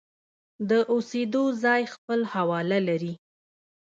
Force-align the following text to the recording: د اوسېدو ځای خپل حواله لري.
د 0.69 0.71
اوسېدو 0.93 1.43
ځای 1.63 1.81
خپل 1.93 2.19
حواله 2.33 2.79
لري. 2.87 3.13